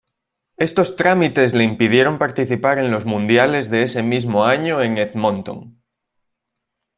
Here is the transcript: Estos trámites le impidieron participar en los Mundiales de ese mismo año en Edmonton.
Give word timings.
Estos 0.57 0.95
trámites 0.95 1.53
le 1.53 1.63
impidieron 1.63 2.17
participar 2.17 2.79
en 2.79 2.89
los 2.89 3.05
Mundiales 3.05 3.69
de 3.69 3.83
ese 3.83 4.01
mismo 4.01 4.45
año 4.45 4.81
en 4.81 4.97
Edmonton. 4.97 5.79